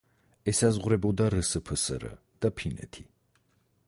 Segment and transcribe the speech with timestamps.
[0.51, 2.07] ესაზღვრებოდა რსფსრ
[2.45, 3.07] და ფინეთი.